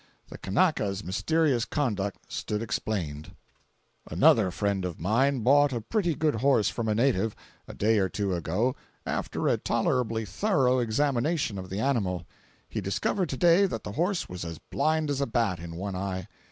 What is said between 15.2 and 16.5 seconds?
a bat, in one eye.